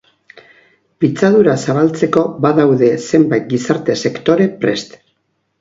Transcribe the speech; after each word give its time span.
Pitzadura 1.03 1.53
zabaltzeko 1.67 2.23
badaude 2.47 2.91
zenbait 3.13 3.47
gizarte 3.55 3.99
sektore 4.07 4.49
prest. 4.65 4.99